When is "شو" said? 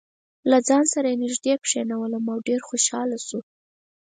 3.27-3.39